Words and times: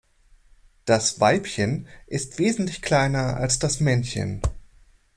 Das 0.85 1.19
Weibchen 1.19 1.87
ist 2.07 2.39
wesentlich 2.39 2.81
kleiner 2.81 3.37
als 3.37 3.59
das 3.59 3.79
Männchen. 3.79 4.41